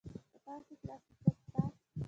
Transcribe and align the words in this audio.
په 0.31 0.37
تاسي 0.45 0.73
کې 0.79 0.85
داسې 0.89 1.11
څوک 1.21 1.35
شته. 1.45 1.61